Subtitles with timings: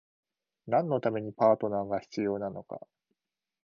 [0.65, 2.81] 何のためにパートナーが必要なのか？